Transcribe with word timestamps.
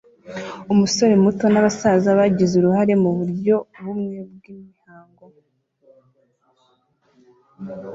Umusore 0.73 1.13
muto 1.23 1.45
nabasaza 1.49 2.09
bagize 2.19 2.53
uruhare 2.57 2.93
muburyo 3.03 3.55
bumwe 3.83 4.19
bwimihango 4.33 5.25